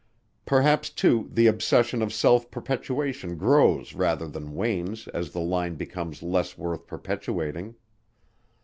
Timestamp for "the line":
5.29-5.75